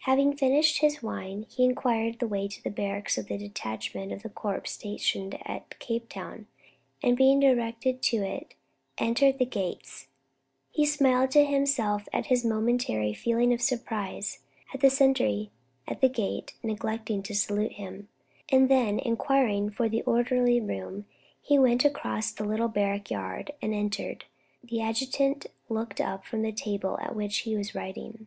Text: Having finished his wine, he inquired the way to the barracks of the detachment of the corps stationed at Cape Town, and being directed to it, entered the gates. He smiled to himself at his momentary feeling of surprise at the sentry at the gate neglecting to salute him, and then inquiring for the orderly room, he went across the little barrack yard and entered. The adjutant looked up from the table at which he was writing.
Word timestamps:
Having 0.00 0.36
finished 0.36 0.78
his 0.80 1.00
wine, 1.00 1.46
he 1.48 1.62
inquired 1.62 2.18
the 2.18 2.26
way 2.26 2.48
to 2.48 2.60
the 2.60 2.72
barracks 2.72 3.16
of 3.16 3.28
the 3.28 3.38
detachment 3.38 4.10
of 4.10 4.24
the 4.24 4.28
corps 4.28 4.64
stationed 4.66 5.38
at 5.46 5.78
Cape 5.78 6.08
Town, 6.08 6.48
and 7.04 7.16
being 7.16 7.38
directed 7.38 8.02
to 8.02 8.16
it, 8.16 8.56
entered 8.98 9.38
the 9.38 9.46
gates. 9.46 10.08
He 10.72 10.84
smiled 10.84 11.30
to 11.30 11.44
himself 11.44 12.08
at 12.12 12.26
his 12.26 12.44
momentary 12.44 13.14
feeling 13.14 13.52
of 13.52 13.62
surprise 13.62 14.40
at 14.74 14.80
the 14.80 14.90
sentry 14.90 15.52
at 15.86 16.00
the 16.00 16.08
gate 16.08 16.54
neglecting 16.64 17.22
to 17.22 17.32
salute 17.36 17.74
him, 17.74 18.08
and 18.48 18.68
then 18.68 18.98
inquiring 18.98 19.70
for 19.70 19.88
the 19.88 20.02
orderly 20.02 20.60
room, 20.60 21.06
he 21.40 21.60
went 21.60 21.84
across 21.84 22.32
the 22.32 22.42
little 22.44 22.66
barrack 22.66 23.08
yard 23.08 23.52
and 23.62 23.72
entered. 23.72 24.24
The 24.64 24.80
adjutant 24.80 25.46
looked 25.68 26.00
up 26.00 26.24
from 26.24 26.42
the 26.42 26.50
table 26.50 26.98
at 27.00 27.14
which 27.14 27.42
he 27.42 27.56
was 27.56 27.72
writing. 27.72 28.26